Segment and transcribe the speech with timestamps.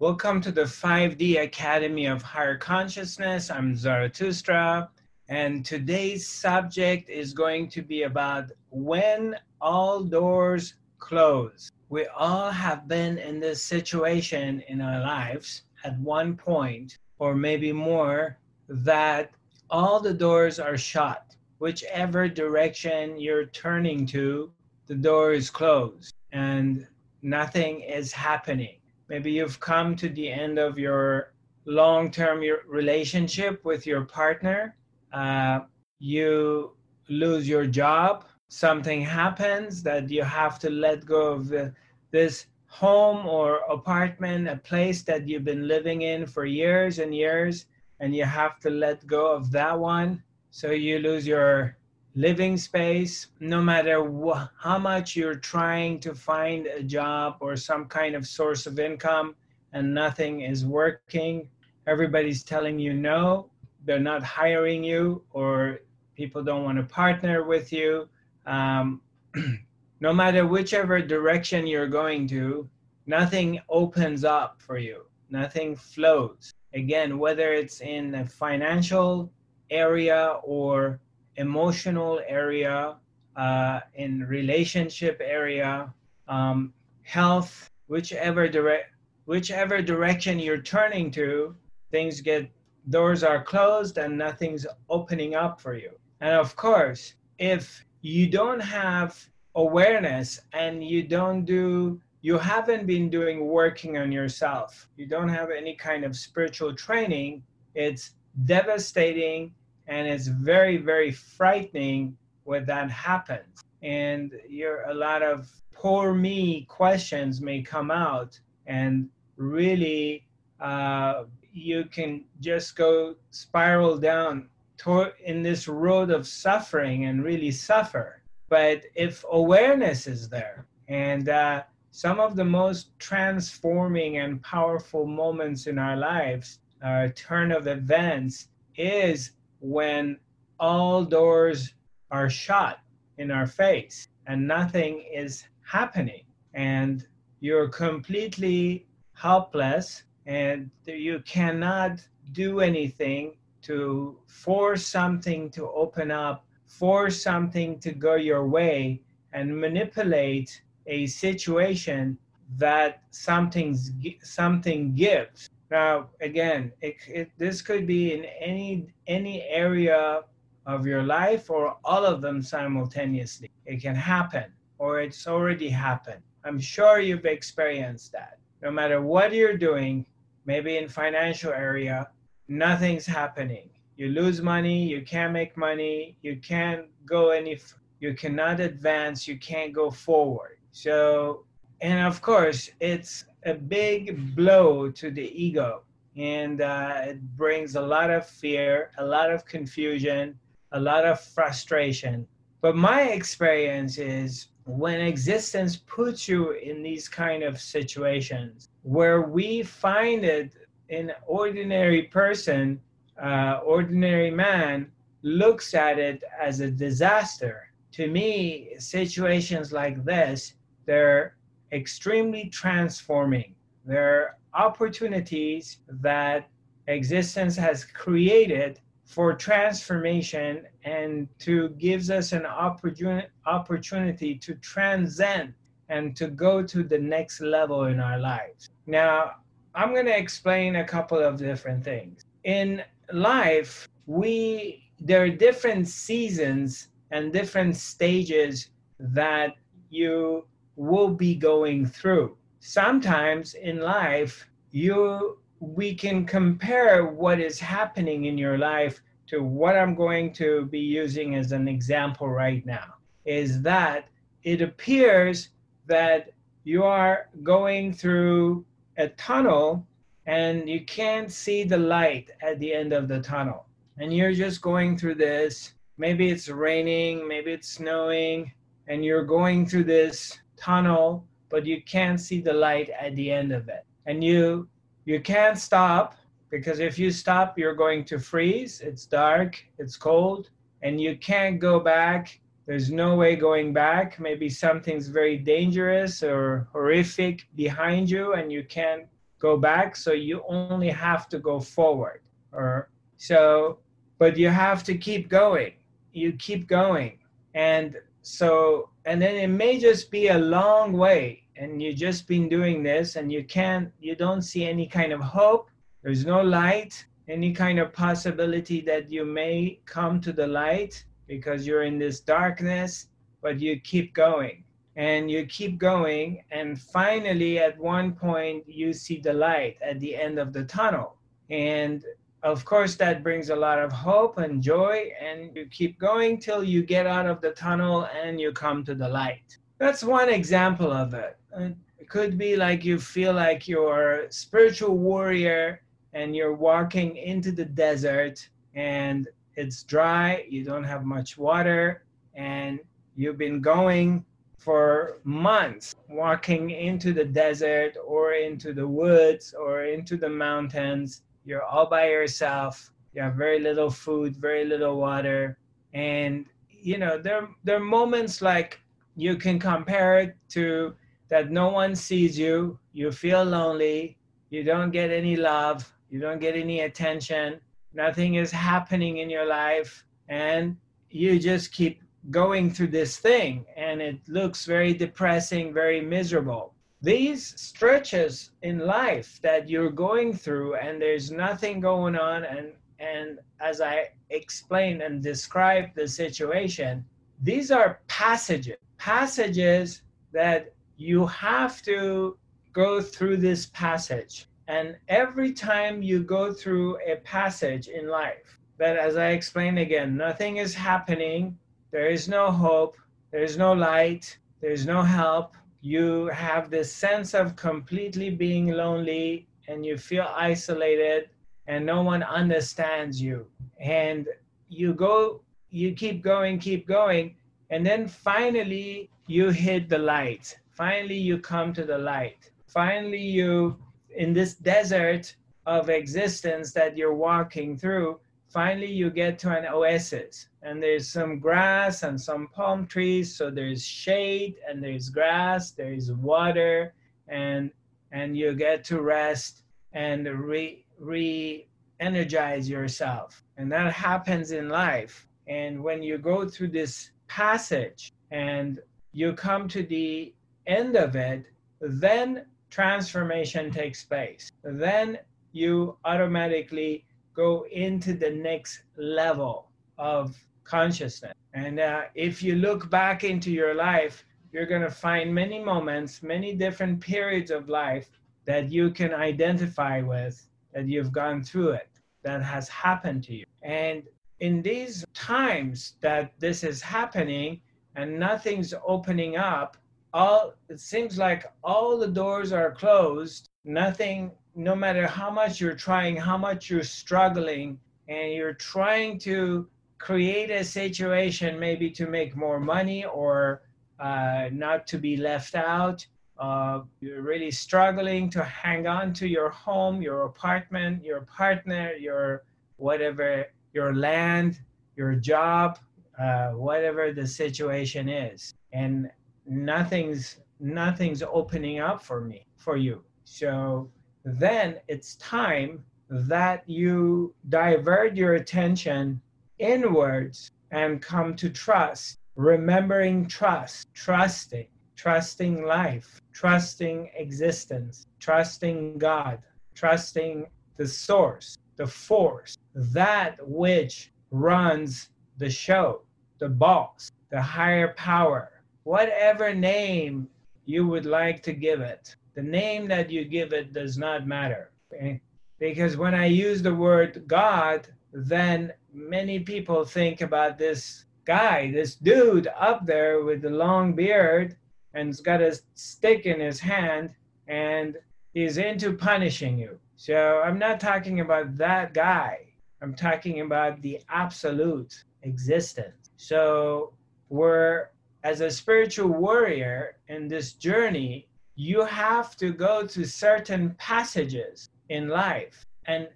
[0.00, 3.48] Welcome to the 5D Academy of Higher Consciousness.
[3.48, 4.90] I'm Zarathustra,
[5.28, 11.70] and today's subject is going to be about when all doors close.
[11.90, 17.72] We all have been in this situation in our lives at one point, or maybe
[17.72, 18.36] more,
[18.68, 19.30] that
[19.70, 21.36] all the doors are shut.
[21.58, 24.50] Whichever direction you're turning to,
[24.88, 26.84] the door is closed and
[27.22, 28.78] nothing is happening
[29.14, 31.32] maybe you've come to the end of your
[31.66, 34.76] long-term relationship with your partner.
[35.12, 35.60] Uh,
[36.00, 36.72] you
[37.08, 38.24] lose your job.
[38.48, 41.72] Something happens that you have to let go of the,
[42.10, 47.66] this home or apartment a place that you've been living in for years and years
[48.00, 50.20] and you have to let go of that one.
[50.50, 51.76] So you lose your
[52.14, 57.86] living space, no matter wh- how much you're trying to find a job or some
[57.86, 59.34] kind of source of income
[59.72, 61.48] and nothing is working,
[61.86, 63.50] everybody's telling you no,
[63.84, 65.80] they're not hiring you, or
[66.14, 68.08] people don't want to partner with you.
[68.46, 69.00] Um,
[70.00, 72.68] no matter whichever direction you're going to,
[73.06, 76.52] nothing opens up for you, nothing flows.
[76.72, 79.30] Again, whether it's in a financial
[79.70, 81.00] area or
[81.36, 82.96] emotional area,
[83.36, 85.92] uh, in relationship area,
[86.28, 88.90] um, health, whichever direct,
[89.26, 91.54] whichever direction you're turning to,
[91.90, 92.50] things get
[92.90, 95.90] doors are closed and nothing's opening up for you.
[96.20, 103.08] And of course, if you don't have awareness and you don't do you haven't been
[103.08, 107.42] doing working on yourself you don't have any kind of spiritual training
[107.74, 108.14] it's
[108.46, 109.52] devastating
[109.86, 113.62] and it's very very frightening when that happens.
[113.82, 118.38] And a lot of poor me questions may come out.
[118.66, 120.26] And really
[120.60, 127.50] uh, you can just go spiral down toward, in this road of suffering and really
[127.50, 128.22] suffer.
[128.48, 135.66] But if awareness is there and uh, some of the most transforming and powerful moments
[135.66, 139.32] in our lives our turn of events is
[139.64, 140.18] when
[140.60, 141.72] all doors
[142.10, 142.78] are shut
[143.16, 147.06] in our face and nothing is happening and
[147.40, 153.32] you're completely helpless and you cannot do anything
[153.62, 159.00] to force something to open up, force something to go your way,
[159.32, 162.18] and manipulate a situation
[162.58, 163.90] that something's
[164.22, 165.48] something gives.
[165.74, 170.20] Now, again, it, it, this could be in any any area
[170.66, 173.50] of your life or all of them simultaneously.
[173.66, 174.44] It can happen,
[174.78, 176.22] or it's already happened.
[176.44, 178.38] I'm sure you've experienced that.
[178.62, 180.06] No matter what you're doing,
[180.46, 182.08] maybe in financial area,
[182.46, 183.68] nothing's happening.
[183.96, 187.58] You lose money, you can't make money, you can't go any,
[187.98, 190.58] you cannot advance, you can't go forward.
[190.70, 191.46] So,
[191.80, 195.82] and of course, it's a big blow to the ego
[196.16, 200.38] and uh, it brings a lot of fear, a lot of confusion,
[200.72, 202.26] a lot of frustration.
[202.60, 209.62] But my experience is when existence puts you in these kind of situations where we
[209.62, 210.52] find it
[210.88, 212.80] an ordinary person,
[213.22, 214.90] uh, ordinary man
[215.22, 217.70] looks at it as a disaster.
[217.92, 220.54] To me, situations like this,
[220.86, 221.36] they're
[221.74, 223.54] extremely transforming.
[223.84, 226.48] There are opportunities that
[226.86, 235.52] existence has created for transformation and to gives us an opportunity opportunity to transcend
[235.90, 238.70] and to go to the next level in our lives.
[238.86, 239.32] Now,
[239.74, 242.24] I'm going to explain a couple of different things.
[242.44, 249.54] In life, we there are different seasons and different stages that
[249.90, 250.46] you
[250.76, 252.36] will be going through.
[252.60, 259.76] Sometimes in life, you we can compare what is happening in your life to what
[259.76, 262.94] I'm going to be using as an example right now.
[263.24, 264.08] Is that
[264.42, 265.48] it appears
[265.86, 266.30] that
[266.64, 268.64] you are going through
[268.98, 269.86] a tunnel
[270.26, 273.66] and you can't see the light at the end of the tunnel.
[273.98, 275.74] And you're just going through this.
[275.98, 278.52] Maybe it's raining, maybe it's snowing,
[278.88, 283.52] and you're going through this tunnel, but you can't see the light at the end
[283.52, 283.84] of it.
[284.06, 284.68] And you
[285.04, 286.16] you can't stop
[286.50, 288.80] because if you stop, you're going to freeze.
[288.80, 290.50] It's dark, it's cold,
[290.82, 292.40] and you can't go back.
[292.66, 294.18] There's no way going back.
[294.18, 299.06] Maybe something's very dangerous or horrific behind you, and you can't
[299.44, 302.20] go back so you only have to go forward
[302.52, 303.78] or so
[304.18, 305.72] but you have to keep going
[306.14, 307.18] you keep going
[307.52, 312.48] and so and then it may just be a long way and you just been
[312.48, 315.68] doing this and you can't you don't see any kind of hope.
[316.02, 317.04] There's no light.
[317.28, 322.20] Any kind of possibility that you may come to the light because you're in this
[322.20, 323.08] darkness
[323.42, 324.64] but you keep going.
[324.96, 330.16] And you keep going and finally at one point you see the light at the
[330.16, 331.16] end of the tunnel.
[331.50, 332.02] And
[332.44, 336.62] of course that brings a lot of hope and joy and you keep going till
[336.62, 340.92] you get out of the tunnel and you come to the light that's one example
[340.92, 345.80] of it uh, it could be like you feel like you're a spiritual warrior
[346.12, 349.26] and you're walking into the desert and
[349.56, 352.04] it's dry you don't have much water
[352.34, 352.78] and
[353.16, 354.22] you've been going
[354.64, 361.20] for months walking into the desert or into the woods or into the mountains.
[361.44, 362.90] You're all by yourself.
[363.12, 365.58] You have very little food, very little water.
[365.92, 368.80] And, you know, there, there are moments like
[369.16, 370.94] you can compare it to
[371.28, 374.18] that no one sees you, you feel lonely,
[374.50, 377.60] you don't get any love, you don't get any attention,
[377.92, 380.76] nothing is happening in your life, and
[381.10, 386.73] you just keep going through this thing and it looks very depressing, very miserable.
[387.04, 393.40] These stretches in life that you're going through and there's nothing going on and and
[393.60, 397.04] as I explained and described the situation,
[397.42, 400.00] these are passages, passages
[400.32, 402.38] that you have to
[402.72, 404.48] go through this passage.
[404.66, 410.16] And every time you go through a passage in life, that as I explained again,
[410.16, 411.58] nothing is happening,
[411.90, 412.96] there is no hope,
[413.30, 415.54] there's no light, there's no help.
[415.84, 421.28] You have this sense of completely being lonely and you feel isolated
[421.66, 423.46] and no one understands you.
[423.78, 424.26] And
[424.70, 427.36] you go, you keep going, keep going,
[427.68, 430.58] and then finally you hit the light.
[430.70, 432.50] Finally, you come to the light.
[432.66, 433.76] Finally, you,
[434.16, 435.36] in this desert
[435.66, 438.18] of existence that you're walking through,
[438.54, 443.50] finally you get to an oasis and there's some grass and some palm trees so
[443.50, 446.94] there's shade and there's grass there's water
[447.28, 447.70] and
[448.12, 451.66] and you get to rest and re re
[452.00, 453.42] energize yourself.
[453.56, 455.26] And that happens in life.
[455.46, 458.80] And when you go through this passage and
[459.12, 460.34] you come to the
[460.66, 461.44] end of it
[461.80, 464.50] then transformation takes place.
[464.62, 465.18] Then
[465.52, 471.34] you automatically go into the next level of consciousness.
[471.52, 476.22] And uh, if you look back into your life, you're going to find many moments,
[476.22, 478.08] many different periods of life
[478.44, 481.88] that you can identify with, that you've gone through it,
[482.22, 483.44] that has happened to you.
[483.62, 484.04] And
[484.40, 487.60] in these times that this is happening
[487.96, 489.76] and nothing's opening up,
[490.12, 495.74] all it seems like all the doors are closed, nothing no matter how much you're
[495.74, 497.78] trying, how much you're struggling,
[498.08, 499.68] and you're trying to
[499.98, 503.62] create a situation maybe to make more money or
[503.98, 506.06] uh, not to be left out.
[506.38, 512.44] Uh, you're really struggling to hang on to your home, your apartment, your partner, your
[512.76, 514.60] whatever, your land,
[514.96, 515.78] your job,
[516.20, 519.10] uh, whatever the situation is, and
[519.46, 523.02] nothing's nothing's opening up for me for you.
[523.24, 523.90] So
[524.24, 529.20] then it's time that you divert your attention
[529.58, 534.66] inwards and come to trust, remembering trust, trusting,
[534.96, 539.38] trusting life, trusting existence, trusting God,
[539.74, 546.02] trusting the source, the force, that which runs the show,
[546.38, 548.50] the boss, the higher power,
[548.84, 550.28] whatever name
[550.64, 554.70] you would like to give it the name that you give it does not matter.
[554.92, 555.20] Okay?
[555.58, 561.94] Because when I use the word God, then many people think about this guy, this
[561.94, 564.56] dude up there with the long beard
[564.94, 567.14] and he's got a stick in his hand
[567.48, 567.96] and
[568.32, 569.78] he's into punishing you.
[569.96, 572.38] So I'm not talking about that guy.
[572.82, 576.10] I'm talking about the absolute existence.
[576.16, 576.92] So
[577.28, 577.88] we're,
[578.22, 585.08] as a spiritual warrior in this journey, you have to go to certain passages in
[585.08, 586.08] life and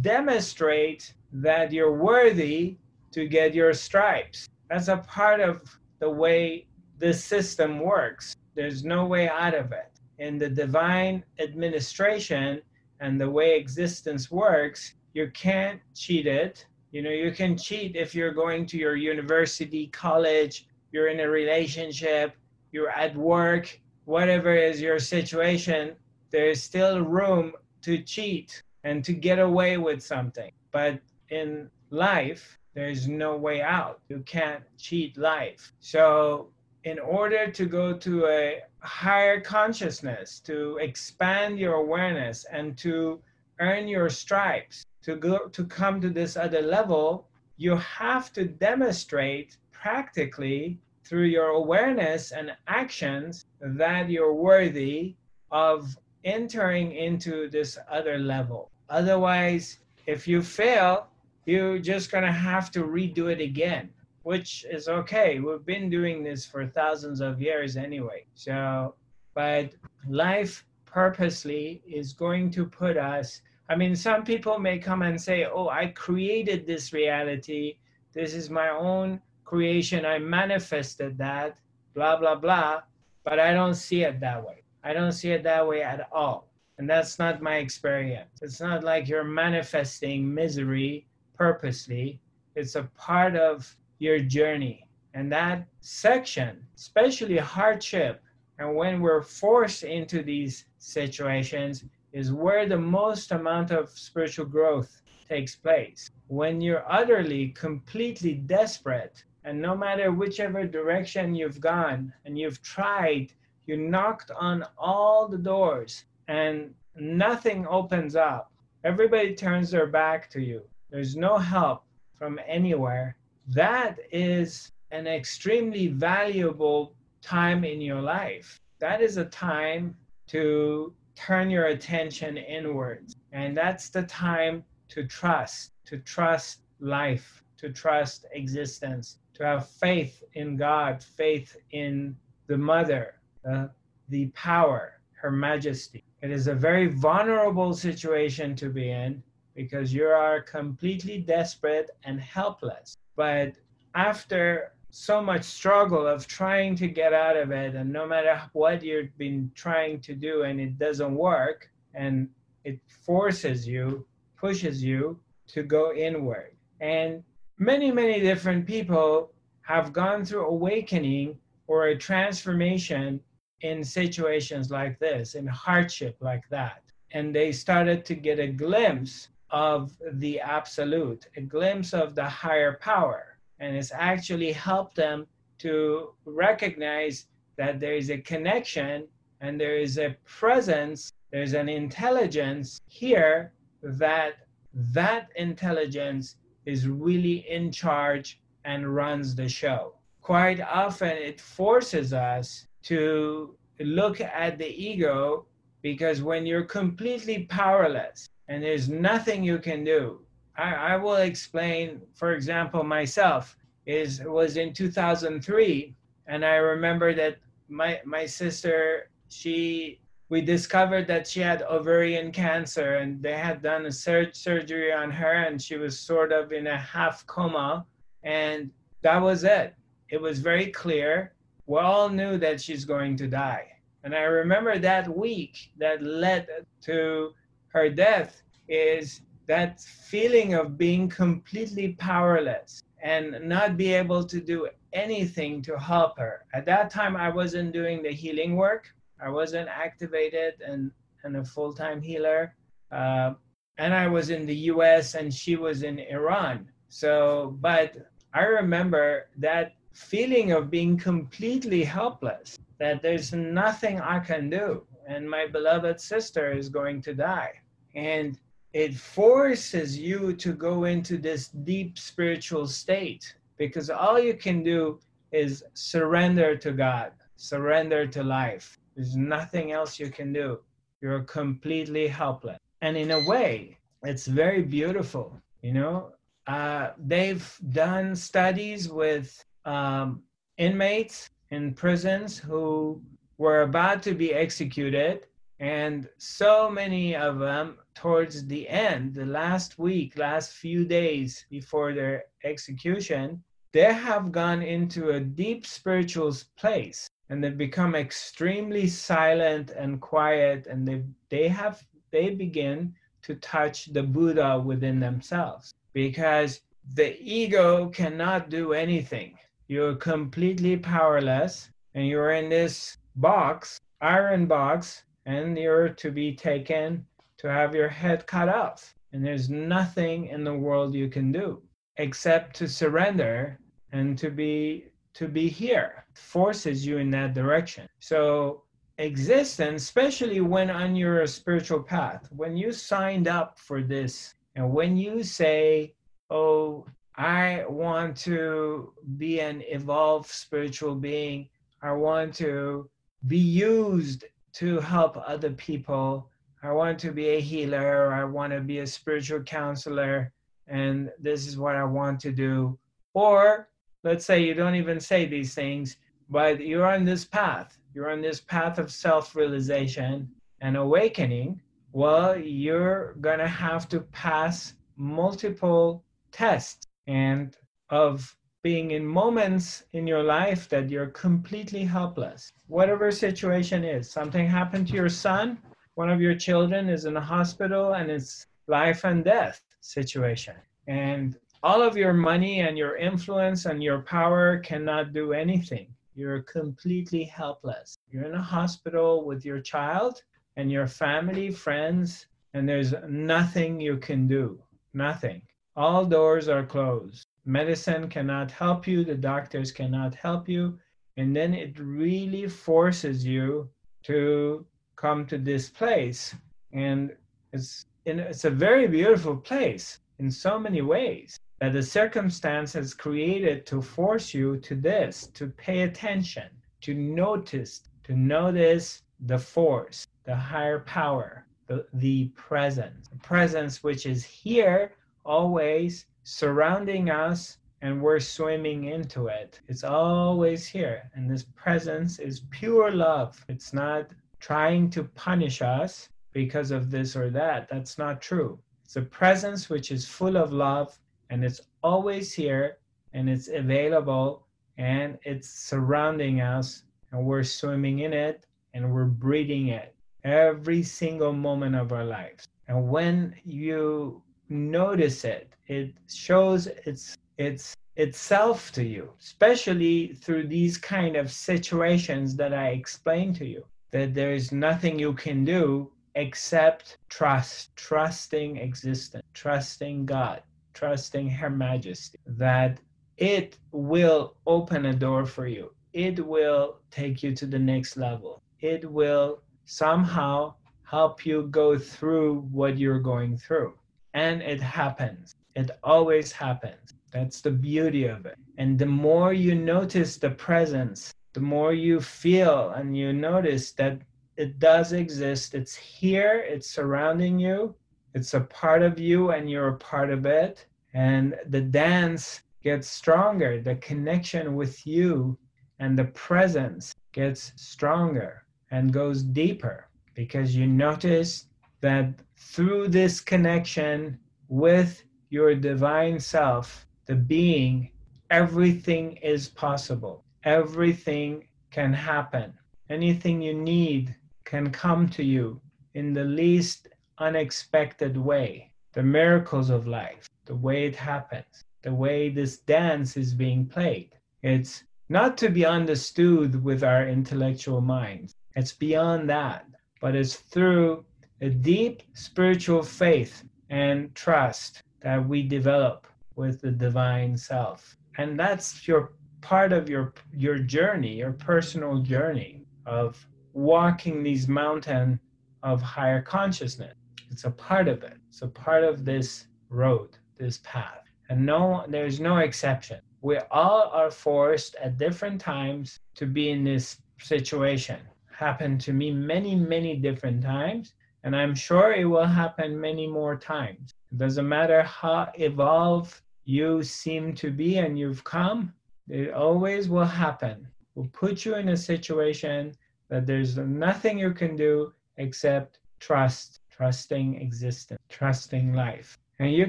[0.00, 2.76] demonstrate that you're worthy
[3.12, 4.48] to get your stripes.
[4.68, 5.60] That's a part of
[5.98, 6.66] the way
[6.98, 8.36] this system works.
[8.54, 9.90] There's no way out of it.
[10.18, 12.62] In the divine administration,
[13.02, 16.64] and the way existence works, you can't cheat it.
[16.92, 21.28] You know, you can cheat if you're going to your university, college, you're in a
[21.28, 22.36] relationship,
[22.70, 25.94] you're at work, whatever is your situation,
[26.30, 30.50] there's still room to cheat and to get away with something.
[30.72, 34.00] But in life, there's no way out.
[34.08, 35.72] You can't cheat life.
[35.80, 36.48] So,
[36.84, 43.20] in order to go to a higher consciousness, to expand your awareness, and to
[43.60, 49.58] earn your stripes, to go to come to this other level, you have to demonstrate
[49.70, 55.16] practically through your awareness and actions that you're worthy
[55.50, 58.70] of entering into this other level.
[58.88, 61.08] Otherwise, if you fail,
[61.44, 63.90] you're just going to have to redo it again,
[64.22, 65.40] which is okay.
[65.40, 68.24] We've been doing this for thousands of years anyway.
[68.34, 68.94] So,
[69.34, 69.72] but
[70.08, 73.40] life purposely is going to put us.
[73.68, 77.76] I mean, some people may come and say, Oh, I created this reality.
[78.12, 79.20] This is my own
[79.52, 80.06] creation.
[80.06, 81.58] I manifested that,
[81.94, 82.80] blah, blah, blah.
[83.22, 84.62] But I don't see it that way.
[84.82, 86.48] I don't see it that way at all.
[86.78, 88.40] And that's not my experience.
[88.40, 91.06] It's not like you're manifesting misery
[91.36, 92.18] purposely,
[92.54, 94.86] it's a part of your journey.
[95.12, 98.22] And that section, especially hardship,
[98.58, 105.02] and when we're forced into these situations, is where the most amount of spiritual growth
[105.28, 106.10] takes place.
[106.28, 113.32] When you're utterly, completely desperate, and no matter whichever direction you've gone and you've tried
[113.66, 118.52] you knocked on all the doors and nothing opens up.
[118.84, 120.62] Everybody turns their back to you.
[120.90, 121.84] There's no help
[122.18, 123.16] from anywhere.
[123.48, 128.60] That is an extremely valuable time in your life.
[128.80, 129.96] That is a time
[130.28, 133.16] to turn your attention inwards.
[133.32, 140.22] And that's the time to trust, to trust life, to trust existence, to have faith
[140.34, 143.14] in God, faith in the mother,
[143.48, 143.66] uh,
[144.08, 146.04] the power, her majesty.
[146.22, 149.22] It is a very vulnerable situation to be in
[149.54, 152.96] because you are completely desperate and helpless.
[153.16, 153.54] But
[153.94, 158.82] after so much struggle of trying to get out of it, and no matter what
[158.82, 162.28] you've been trying to do and it doesn't work, and
[162.64, 166.52] it forces you, pushes you to go inward.
[166.80, 167.22] And
[167.58, 169.32] many, many different people
[169.62, 173.20] have gone through awakening or a transformation
[173.60, 176.82] in situations like this, in hardship like that.
[177.12, 182.78] And they started to get a glimpse of the absolute, a glimpse of the higher
[182.80, 183.38] power.
[183.60, 185.26] And it's actually helped them
[185.58, 189.06] to recognize that there is a connection
[189.40, 194.34] and there is a presence, there's an intelligence here that
[194.72, 199.94] that intelligence is really in charge and runs the show.
[200.20, 205.46] Quite often it forces us to look at the ego
[205.82, 210.20] because when you're completely powerless and there's nothing you can do,
[210.56, 215.94] I, I will explain, for example, myself is was in 2003
[216.28, 217.38] and I remember that
[217.68, 219.98] my my sister she
[220.32, 225.10] we discovered that she had ovarian cancer and they had done a sur- surgery on
[225.10, 227.84] her and she was sort of in a half coma
[228.22, 228.70] and
[229.02, 229.74] that was it
[230.08, 231.34] it was very clear
[231.66, 233.66] we all knew that she's going to die.
[234.04, 236.46] And I remember that week that led
[236.82, 237.32] to
[237.68, 244.68] her death is that feeling of being completely powerless and not be able to do
[244.92, 246.44] anything to help her.
[246.52, 248.92] At that time, I wasn't doing the healing work.
[249.24, 250.90] I wasn't activated and,
[251.24, 252.54] and a full time healer.
[252.90, 253.34] Uh,
[253.78, 256.68] and I was in the US and she was in Iran.
[256.88, 257.96] So, but
[258.34, 265.28] I remember that feeling of being completely helpless, that there's nothing I can do, and
[265.28, 267.52] my beloved sister is going to die.
[267.94, 268.38] And
[268.72, 274.98] it forces you to go into this deep spiritual state because all you can do
[275.30, 278.78] is surrender to God, surrender to life.
[278.94, 280.60] There's nothing else you can do.
[281.00, 282.58] You're completely helpless.
[282.80, 285.40] And in a way, it's very beautiful.
[285.62, 286.12] You know,
[286.46, 290.22] uh, they've done studies with um,
[290.58, 293.00] inmates in prisons who
[293.38, 295.26] were about to be executed.
[295.60, 301.92] And so many of them, towards the end, the last week, last few days before
[301.92, 309.70] their execution, they have gone into a deep spiritual place and they've become extremely silent
[309.70, 316.60] and quiet and they they have they begin to touch the Buddha within themselves because
[316.92, 319.38] the ego cannot do anything.
[319.66, 327.06] You're completely powerless and you're in this box, iron box, and you're to be taken
[327.38, 328.94] to have your head cut off.
[329.14, 331.62] And there's nothing in the world you can do
[331.96, 333.58] except to surrender
[333.90, 337.88] and to be to be here forces you in that direction.
[338.00, 338.62] So
[338.98, 344.98] existence especially when on your spiritual path when you signed up for this and when
[344.98, 345.94] you say
[346.28, 346.84] oh
[347.16, 351.48] i want to be an evolved spiritual being.
[351.82, 352.88] I want to
[353.26, 356.30] be used to help other people.
[356.62, 358.12] I want to be a healer.
[358.12, 360.32] I want to be a spiritual counselor
[360.68, 362.78] and this is what I want to do.
[363.14, 363.68] Or
[364.04, 365.96] let's say you don't even say these things,
[366.32, 367.78] but you're on this path.
[367.92, 370.30] You're on this path of self realization
[370.62, 371.60] and awakening.
[371.92, 377.54] Well, you're to have to pass multiple tests and
[377.90, 382.50] of being in moments in your life that you're completely helpless.
[382.66, 385.58] Whatever situation is, something happened to your son,
[385.96, 390.54] one of your children is in a hospital and it's life and death situation.
[390.86, 395.88] And all of your money and your influence and your power cannot do anything.
[396.14, 397.96] You're completely helpless.
[398.10, 400.22] You're in a hospital with your child
[400.56, 404.62] and your family, friends, and there's nothing you can do.
[404.92, 405.40] Nothing.
[405.74, 407.24] All doors are closed.
[407.46, 410.78] Medicine cannot help you, the doctors cannot help you.
[411.16, 413.70] And then it really forces you
[414.04, 414.66] to
[414.96, 416.34] come to this place.
[416.72, 417.16] And
[417.52, 423.64] it's it's a very beautiful place in so many ways that the circumstance has created
[423.64, 426.48] to force you to this, to pay attention,
[426.80, 434.06] to notice, to notice the force, the higher power, the, the presence, the presence which
[434.06, 434.90] is here
[435.24, 439.60] always surrounding us and we're swimming into it.
[439.68, 441.12] It's always here.
[441.14, 443.40] And this presence is pure love.
[443.48, 447.68] It's not trying to punish us because of this or that.
[447.70, 448.58] That's not true.
[448.84, 450.98] It's a presence which is full of love
[451.32, 452.76] and it's always here
[453.14, 459.68] and it's available and it's surrounding us and we're swimming in it and we're breathing
[459.68, 462.46] it every single moment of our lives.
[462.68, 470.76] And when you notice it, it shows its its itself to you, especially through these
[470.76, 473.64] kind of situations that I explained to you.
[473.90, 480.42] That there is nothing you can do except trust, trusting existence, trusting God,
[480.74, 482.80] trusting Her Majesty, that
[483.16, 485.72] it will open a door for you.
[485.92, 488.42] It will take you to the next level.
[488.60, 490.54] It will somehow
[490.84, 493.74] help you go through what you're going through.
[494.14, 495.34] And it happens.
[495.54, 496.94] It always happens.
[497.12, 498.36] That's the beauty of it.
[498.58, 504.00] And the more you notice the presence, the more you feel and you notice that
[504.36, 505.54] it does exist.
[505.54, 507.74] It's here, it's surrounding you,
[508.14, 510.66] it's a part of you, and you're a part of it.
[510.94, 515.38] And the dance gets stronger, the connection with you
[515.78, 521.46] and the presence gets stronger and goes deeper because you notice
[521.80, 524.16] that through this connection
[524.48, 527.90] with your divine self, the being,
[528.30, 530.24] everything is possible.
[530.44, 532.52] Everything can happen.
[532.88, 535.60] Anything you need can come to you
[535.94, 538.70] in the least unexpected way.
[538.92, 544.10] The miracles of life, the way it happens, the way this dance is being played.
[544.42, 548.34] It's not to be understood with our intellectual minds.
[548.54, 549.66] It's beyond that,
[550.00, 551.04] but it's through
[551.40, 557.96] a deep spiritual faith and trust that we develop with the divine self.
[558.18, 565.18] And that's your part of your your journey, your personal journey of walking these mountain
[565.62, 566.94] of higher consciousness.
[567.32, 568.18] It's a part of it.
[568.28, 571.04] It's a part of this road, this path.
[571.30, 573.00] And no, there's no exception.
[573.22, 578.00] We all are forced at different times to be in this situation.
[578.26, 580.92] Happened to me many, many different times,
[581.24, 583.94] and I'm sure it will happen many more times.
[584.10, 588.74] It doesn't matter how evolved you seem to be and you've come,
[589.08, 590.68] it always will happen.
[590.94, 592.74] Will put you in a situation
[593.08, 599.16] that there's nothing you can do except trust, trusting existence, trusting life.
[599.38, 599.68] And you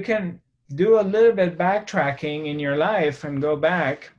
[0.00, 0.40] can
[0.74, 4.10] do a little bit backtracking in your life and go back,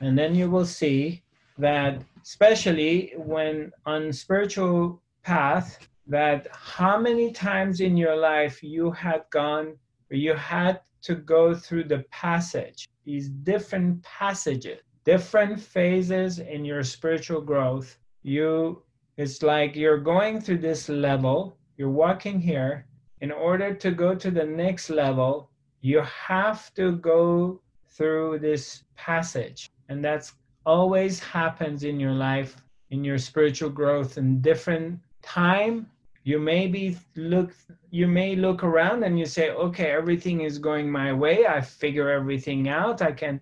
[0.00, 1.22] and then you will see
[1.58, 9.24] that, especially when on spiritual path, that how many times in your life you had
[9.28, 9.76] gone
[10.10, 16.82] or you had to go through the passage, these different passages, different phases in your
[16.82, 17.98] spiritual growth.
[18.22, 18.82] You,
[19.18, 22.86] it's like you're going through this level, you're walking here.
[23.22, 29.68] In order to go to the next level, you have to go through this passage.
[29.88, 32.54] And that's always happens in your life,
[32.90, 35.90] in your spiritual growth in different time
[36.24, 37.52] you may be look
[37.90, 42.10] you may look around and you say okay everything is going my way i figure
[42.10, 43.40] everything out i can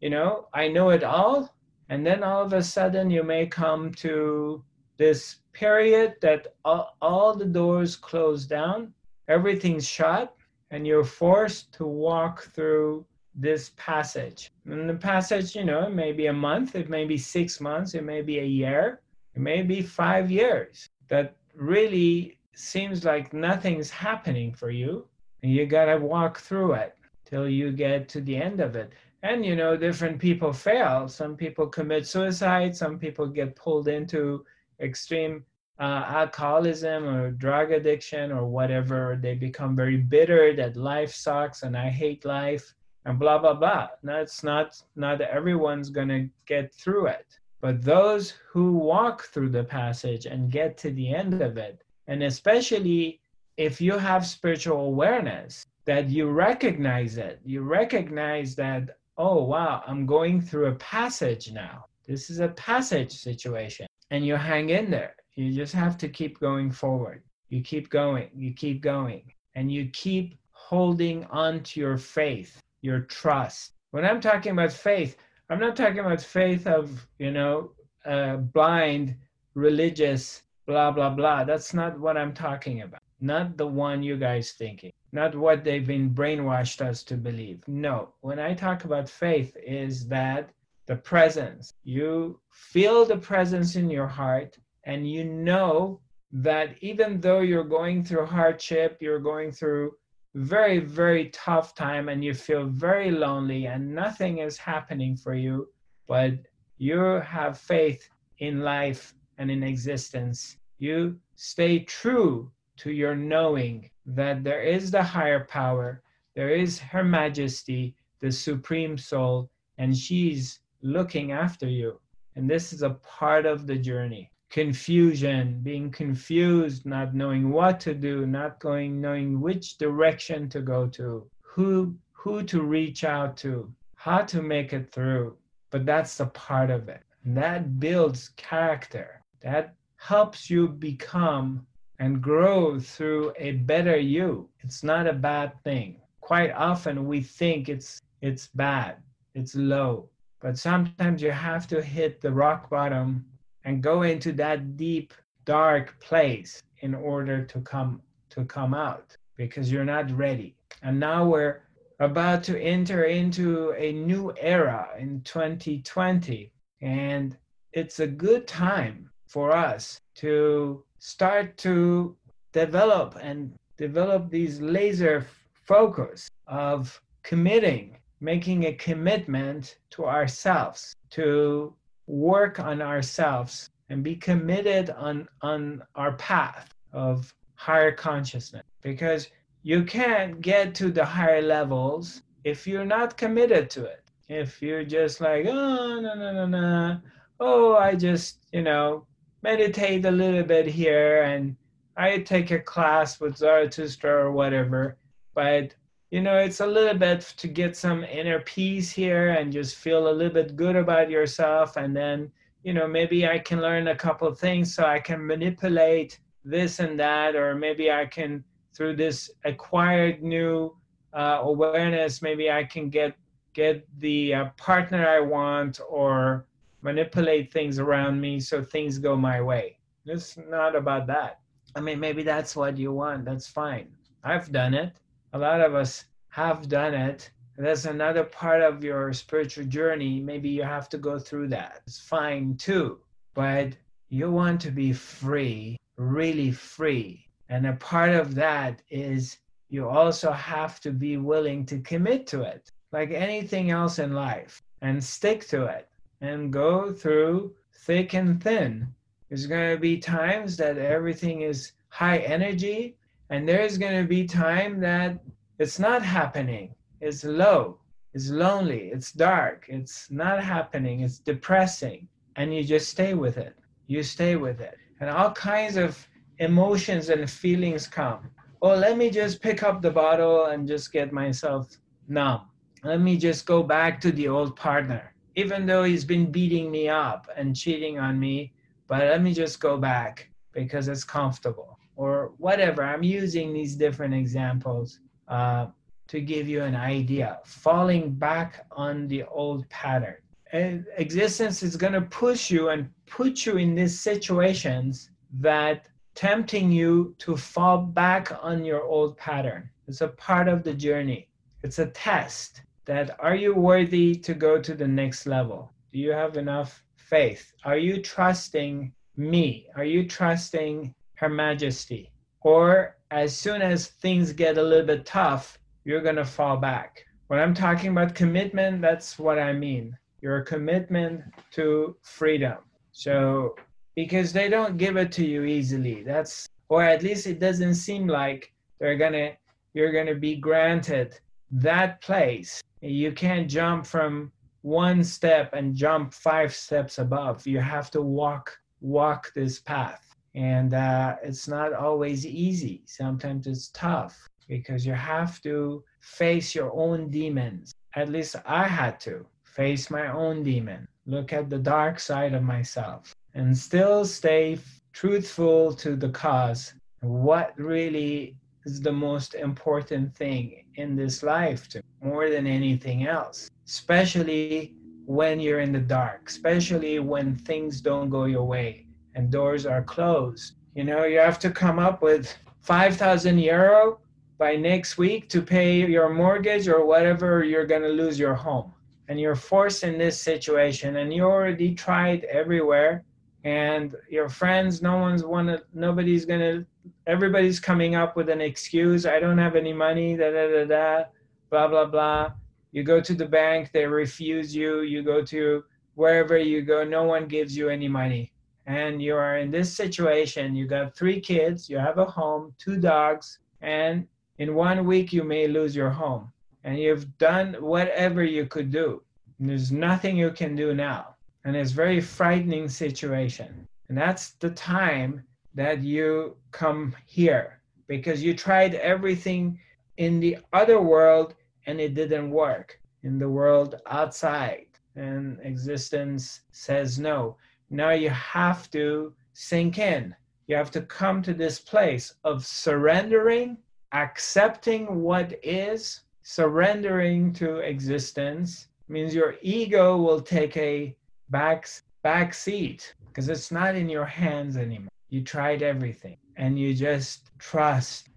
[0.00, 1.54] you know i know it all
[1.88, 4.62] and then all of a sudden you may come to
[4.98, 8.92] this period that all, all the doors close down
[9.28, 10.34] everything's shut
[10.70, 14.50] and you're forced to walk through this passage.
[14.66, 17.94] And the passage you know it may be a month it may be six months
[17.94, 19.00] it may be a year
[19.34, 20.88] it may be five years.
[21.08, 25.06] That really seems like nothing's happening for you
[25.42, 28.92] and you got to walk through it till you get to the end of it.
[29.22, 31.08] And you know different people fail.
[31.08, 34.44] Some people commit suicide some people get pulled into
[34.80, 35.44] extreme
[35.78, 41.76] uh, alcoholism or drug addiction or whatever they become very bitter that life sucks and
[41.76, 47.38] i hate life and blah blah blah that's not not everyone's gonna get through it
[47.60, 52.22] but those who walk through the passage and get to the end of it, and
[52.22, 53.20] especially
[53.56, 60.04] if you have spiritual awareness, that you recognize it, you recognize that, oh, wow, I'm
[60.04, 61.86] going through a passage now.
[62.06, 63.86] This is a passage situation.
[64.10, 65.16] And you hang in there.
[65.34, 67.22] You just have to keep going forward.
[67.48, 73.00] You keep going, you keep going, and you keep holding on to your faith, your
[73.00, 73.72] trust.
[73.92, 75.16] When I'm talking about faith,
[75.48, 77.72] I'm not talking about faith of, you know,
[78.04, 79.16] uh, blind
[79.54, 81.44] religious blah, blah, blah.
[81.44, 83.00] That's not what I'm talking about.
[83.20, 84.92] Not the one you guys thinking.
[85.12, 87.62] Not what they've been brainwashed us to believe.
[87.66, 90.50] No, when I talk about faith is that
[90.86, 96.00] the presence, you feel the presence in your heart and you know
[96.32, 99.92] that even though you're going through hardship, you're going through
[100.34, 105.68] very, very tough time and you feel very lonely and nothing is happening for you,
[106.06, 106.34] but
[106.78, 110.58] you have faith in life and in existence.
[110.78, 116.02] You stay true to your knowing that there is the higher power,
[116.34, 122.00] there is Her Majesty, the Supreme Soul, and she's looking after you.
[122.34, 127.94] And this is a part of the journey confusion, being confused, not knowing what to
[127.94, 133.70] do, not going, knowing which direction to go to, who, who to reach out to,
[133.96, 135.36] how to make it through.
[135.70, 137.02] But that's the part of it.
[137.24, 139.22] And that builds character.
[139.40, 141.66] That helps you become
[141.98, 144.48] and grow through a better you.
[144.60, 146.00] It's not a bad thing.
[146.20, 148.96] Quite often we think it's it's bad,
[149.34, 150.08] it's low.
[150.40, 153.24] But sometimes you have to hit the rock bottom
[153.64, 159.72] and go into that deep dark place in order to come to come out because
[159.72, 160.54] you're not ready.
[160.82, 161.62] And now we're
[162.00, 167.36] about to enter into a new era in 2020 and
[167.72, 172.16] it's a good time for us to start to
[172.52, 175.26] develop and develop these laser
[175.64, 181.74] focus of committing making a commitment to ourselves to
[182.06, 188.64] work on ourselves and be committed on on our path of higher consciousness.
[188.82, 189.28] Because
[189.62, 194.02] you can't get to the higher levels if you're not committed to it.
[194.28, 197.00] If you're just like oh no no no no.
[197.38, 199.06] Oh i just you know
[199.42, 201.56] meditate a little bit here and
[201.96, 204.96] i take a class with zarathustra or whatever
[205.34, 205.74] but
[206.16, 210.08] you know, it's a little bit to get some inner peace here and just feel
[210.08, 211.76] a little bit good about yourself.
[211.76, 216.18] And then, you know, maybe I can learn a couple things so I can manipulate
[216.42, 218.42] this and that, or maybe I can,
[218.74, 220.74] through this acquired new
[221.12, 223.14] uh, awareness, maybe I can get
[223.52, 226.46] get the uh, partner I want or
[226.80, 229.76] manipulate things around me so things go my way.
[230.06, 231.40] It's not about that.
[231.74, 233.26] I mean, maybe that's what you want.
[233.26, 233.88] That's fine.
[234.24, 234.96] I've done it
[235.36, 237.30] a lot of us have done it.
[237.58, 240.18] That's another part of your spiritual journey.
[240.18, 241.82] Maybe you have to go through that.
[241.86, 243.00] It's fine too.
[243.34, 243.76] But
[244.08, 247.28] you want to be free, really free.
[247.50, 249.36] And a part of that is
[249.68, 254.62] you also have to be willing to commit to it, like anything else in life,
[254.80, 255.86] and stick to it
[256.22, 258.88] and go through thick and thin
[259.28, 262.95] There's going to be times that everything is high energy,
[263.30, 265.18] and there's going to be time that
[265.58, 266.74] it's not happening.
[267.00, 267.80] It's low.
[268.14, 268.90] It's lonely.
[268.92, 269.66] It's dark.
[269.68, 271.00] It's not happening.
[271.00, 272.08] It's depressing.
[272.36, 273.54] And you just stay with it.
[273.88, 274.76] You stay with it.
[275.00, 276.06] And all kinds of
[276.38, 278.30] emotions and feelings come.
[278.62, 281.76] Oh, let me just pick up the bottle and just get myself
[282.08, 282.42] numb.
[282.84, 286.88] Let me just go back to the old partner, even though he's been beating me
[286.88, 288.52] up and cheating on me.
[288.86, 292.82] But let me just go back because it's comfortable or whatever.
[292.82, 295.66] I'm using these different examples uh,
[296.08, 297.40] to give you an idea.
[297.44, 300.16] Falling back on the old pattern.
[300.52, 306.70] And existence is going to push you and put you in these situations that tempting
[306.70, 309.68] you to fall back on your old pattern.
[309.88, 311.28] It's a part of the journey.
[311.62, 315.72] It's a test that are you worthy to go to the next level?
[315.92, 317.52] Do you have enough faith?
[317.64, 319.66] Are you trusting me?
[319.76, 322.10] Are you trusting Her Majesty?
[322.40, 327.04] Or as soon as things get a little bit tough, you're going to fall back.
[327.26, 329.96] When I'm talking about commitment, that's what I mean.
[330.20, 332.58] Your commitment to freedom.
[332.92, 333.56] So
[333.96, 336.02] because they don't give it to you easily.
[336.04, 339.32] That's or at least it doesn't seem like they're gonna
[339.74, 341.18] you're gonna be granted
[341.50, 342.62] that place.
[342.82, 344.30] You can't jump from
[344.62, 347.46] one step and jump five steps above.
[347.46, 352.82] You have to walk walk this path, and uh, it's not always easy.
[352.84, 357.74] Sometimes it's tough because you have to face your own demons.
[357.94, 360.86] At least I had to face my own demon.
[361.06, 364.58] Look at the dark side of myself and still stay
[364.92, 366.74] truthful to the cause.
[367.00, 373.48] What really is the most important thing in this life to more than anything else,
[373.66, 374.74] especially
[375.06, 378.85] when you're in the dark, especially when things don't go your way
[379.16, 380.54] and doors are closed.
[380.74, 383.98] You know, you have to come up with 5,000 euro
[384.38, 388.72] by next week to pay your mortgage or whatever you're going to lose your home.
[389.08, 393.04] And you're forced in this situation and you already tried everywhere
[393.46, 396.66] and your friends no one's wanna nobody's gonna
[397.06, 401.04] everybody's coming up with an excuse i don't have any money da da da da
[401.48, 402.32] blah blah blah
[402.72, 405.62] you go to the bank they refuse you you go to
[405.94, 408.32] wherever you go no one gives you any money
[408.66, 412.76] and you are in this situation you got three kids you have a home two
[412.78, 414.06] dogs and
[414.38, 416.32] in one week you may lose your home.
[416.64, 419.02] And you've done whatever you could do.
[419.38, 421.14] There's nothing you can do now.
[421.44, 423.66] And it's very frightening situation.
[423.88, 425.22] And that's the time
[425.54, 429.58] that you come here because you tried everything
[429.96, 431.34] in the other world
[431.66, 432.80] and it didn't work.
[433.04, 437.36] In the world outside and existence says no
[437.70, 440.14] now you have to sink in
[440.46, 443.56] you have to come to this place of surrendering
[443.92, 450.94] accepting what is surrendering to existence means your ego will take a
[451.30, 451.68] back
[452.02, 454.90] back seat because it's not in your hands anymore.
[455.08, 458.08] You tried everything and you just trust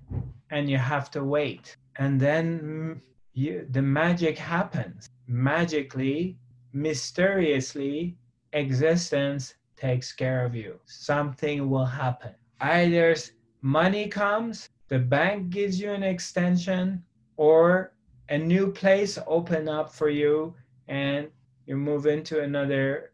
[0.51, 1.77] and you have to wait.
[1.97, 3.01] And then mm,
[3.33, 5.09] you, the magic happens.
[5.27, 6.37] Magically,
[6.73, 8.17] mysteriously,
[8.53, 10.79] existence takes care of you.
[10.85, 12.33] Something will happen.
[12.61, 13.15] Either
[13.61, 17.03] money comes, the bank gives you an extension,
[17.37, 17.93] or
[18.29, 20.53] a new place open up for you
[20.89, 21.29] and
[21.65, 23.11] you move into another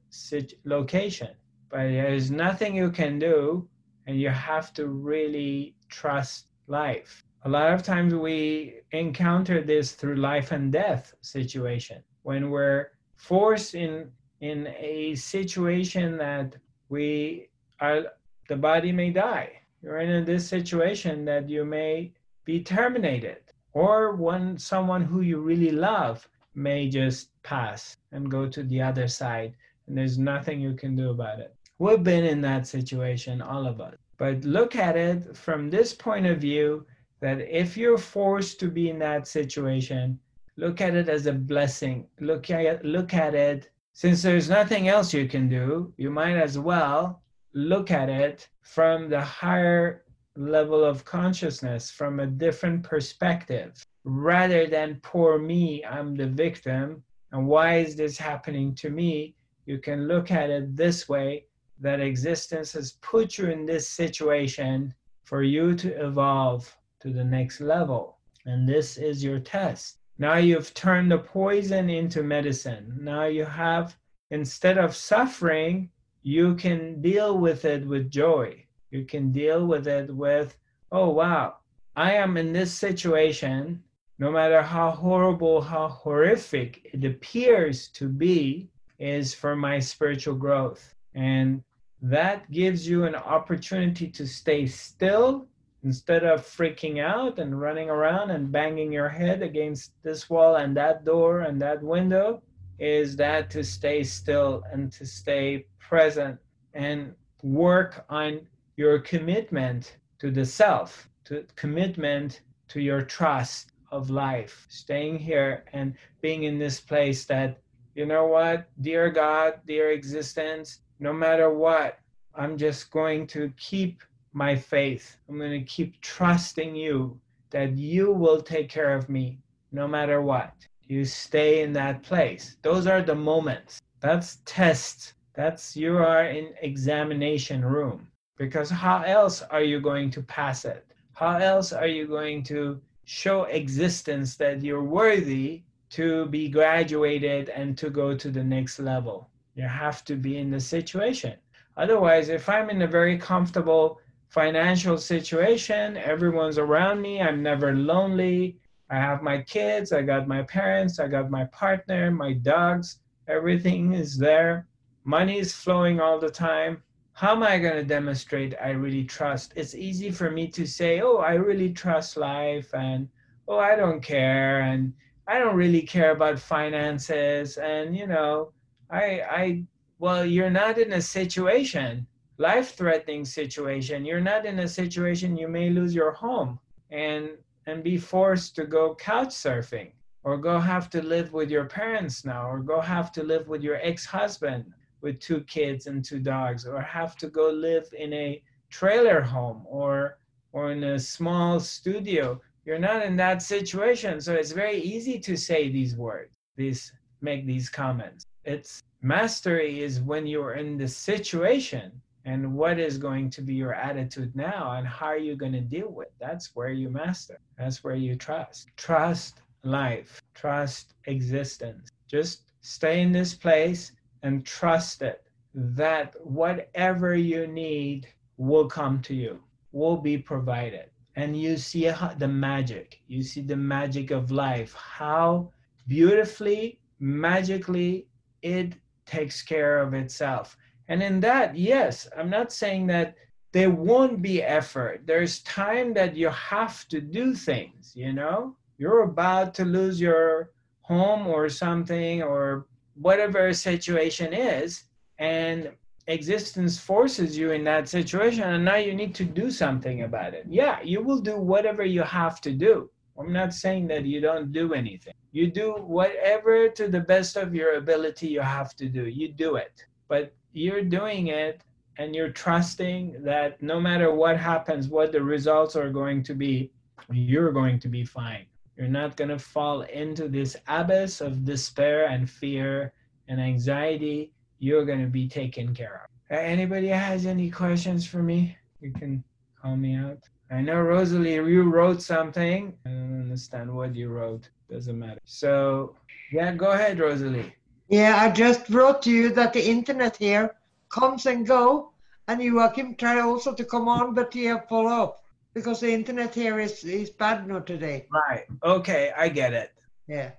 [0.64, 1.30] location.
[1.70, 3.68] But there's nothing you can do,
[4.08, 7.24] and you have to really trust life.
[7.44, 13.76] A lot of times we encounter this through life and death situation when we're forced
[13.76, 14.10] in
[14.52, 16.56] in a situation that
[16.90, 17.48] we
[17.80, 18.04] are
[18.48, 19.50] the body may die.
[19.82, 22.14] You're in this situation that you may
[22.46, 23.42] be terminated
[23.74, 29.08] or when someone who you really love may just pass and go to the other
[29.08, 29.56] side
[29.88, 31.56] and there's nothing you can do about it.
[31.80, 33.96] We've been in that situation all of us.
[34.18, 36.86] But look at it from this point of view
[37.20, 40.20] that if you're forced to be in that situation
[40.58, 42.08] look at it as a blessing.
[42.20, 46.60] Look at look at it since there's nothing else you can do you might as
[46.60, 50.04] well look at it from the higher
[50.36, 57.48] level of consciousness from a different perspective rather than poor me, I'm the victim, and
[57.48, 59.36] why is this happening to me?
[59.66, 61.46] You can look at it this way
[61.80, 67.62] that existence has put you in this situation for you to evolve to the next
[67.62, 68.20] level.
[68.46, 69.98] And this is your test.
[70.18, 72.98] Now you've turned the poison into medicine.
[73.02, 73.98] Now you have,
[74.32, 75.90] instead of suffering,
[76.24, 78.66] you can deal with it with joy.
[78.92, 80.58] You can deal with it with,
[80.92, 81.58] oh, wow,
[81.96, 83.84] I am in this situation,
[84.20, 90.96] no matter how horrible, how horrific it appears to be, is for my spiritual growth.
[91.14, 91.62] And
[92.02, 95.48] that gives you an opportunity to stay still
[95.86, 100.76] instead of freaking out and running around and banging your head against this wall and
[100.76, 102.42] that door and that window
[102.80, 106.38] is that to stay still and to stay present
[106.74, 108.42] and work on
[108.78, 115.94] your commitment to the self to commitment to your trust of life staying here and
[116.20, 117.62] being in this place that
[117.94, 122.00] you know what dear god dear existence no matter what
[122.34, 124.02] i'm just going to keep
[124.36, 125.18] my faith.
[125.30, 127.18] I'm going to keep trusting you
[127.52, 129.40] that you will take care of me
[129.72, 130.54] no matter what.
[130.88, 132.58] You stay in that place.
[132.62, 133.82] Those are the moments.
[134.02, 135.14] That's tests.
[135.34, 138.08] That's you are in examination room.
[138.38, 140.86] Because how else are you going to pass it?
[141.14, 147.78] How else are you going to show existence that you're worthy to be graduated and
[147.78, 149.30] to go to the next level?
[149.56, 151.36] You have to be in the situation.
[151.78, 154.02] Otherwise, if I'm in a very comfortable
[154.36, 155.96] financial situation.
[155.96, 157.22] Everyone's around me.
[157.22, 158.58] I'm never lonely.
[158.90, 163.00] I have my kids, I got my parents, I got my partner, my dogs.
[163.30, 164.68] Everything is there.
[165.06, 166.84] Money is flowing all the time.
[167.14, 169.54] How am I going to demonstrate I really trust?
[169.56, 173.08] It's easy for me to say, oh, I really trust life, and
[173.48, 174.92] oh, I don't care, and
[175.30, 178.52] I don't really care about finances, and you know,
[178.92, 179.06] I,
[179.42, 179.64] I,
[179.98, 182.06] well, you're not in a situation
[182.38, 184.06] life threatening situation.
[184.06, 186.60] You're not in a situation you may lose your home
[186.92, 187.30] and
[187.68, 189.92] and be forced to go couch surfing
[190.24, 193.64] or go have to live with your parents now or go have to live with
[193.64, 194.66] your ex-husband
[195.02, 199.64] with two kids and two dogs or have to go live in a trailer home
[199.66, 200.20] or
[200.52, 202.40] or in a small studio.
[202.66, 204.22] You're not in that situation.
[204.22, 208.26] So it's very easy to say these words these make these comments.
[208.44, 213.76] It's mastery is when you're in the situation and what is going to be your
[213.76, 216.10] attitude now and how are you going to deal with?
[216.20, 217.40] That's where you master.
[217.58, 218.68] That's where you trust.
[218.76, 220.22] Trust life.
[220.34, 221.90] Trust existence.
[222.08, 223.92] Just stay in this place
[224.24, 228.08] and trust it that whatever you need
[228.38, 229.40] will come to you
[229.72, 230.90] will be provided.
[231.16, 233.02] And you see the magic.
[233.08, 235.52] You see the magic of life how
[235.88, 238.08] beautifully magically
[238.42, 238.74] it
[239.06, 243.16] takes care of itself and in that, yes, I'm not saying that
[243.52, 245.04] there won't be effort.
[245.06, 248.56] There's time that you have to do things, you know?
[248.78, 254.84] You're about to lose your home or something or whatever situation is,
[255.20, 255.72] and
[256.08, 260.46] existence forces you in that situation, and now you need to do something about it.
[260.48, 262.90] Yeah, you will do whatever you have to do.
[263.18, 265.14] I'm not saying that you don't do anything.
[265.32, 269.06] You do whatever to the best of your ability you have to do.
[269.06, 269.86] You do it.
[270.08, 271.62] But you're doing it
[271.98, 276.72] and you're trusting that no matter what happens, what the results are going to be,
[277.12, 278.46] you're going to be fine.
[278.78, 282.94] You're not going to fall into this abyss of despair and fear
[283.28, 284.34] and anxiety.
[284.60, 286.36] You're going to be taken care of.
[286.36, 288.58] Uh, anybody has any questions for me?
[288.82, 289.24] You can
[289.62, 290.20] call me out.
[290.52, 292.74] I know Rosalie, you wrote something.
[292.86, 294.50] I don't understand what you wrote.
[294.70, 295.20] Doesn't matter.
[295.26, 295.96] So,
[296.32, 297.54] yeah, go ahead, Rosalie.
[297.90, 300.56] Yeah, I just wrote to you that the internet here
[300.90, 301.92] comes and go,
[302.28, 305.22] and Joachim try also to come on, but you have fall off
[305.54, 308.08] because the internet here is is bad now today.
[308.12, 308.46] Right.
[308.64, 309.72] Okay, I get it.
[310.08, 310.32] Yeah.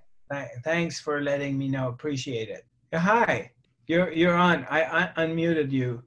[0.63, 1.87] Thanks for letting me know.
[1.87, 2.65] Appreciate it.
[2.93, 3.51] Hi,
[3.87, 4.65] you're you're on.
[4.69, 6.03] I, I unmuted you.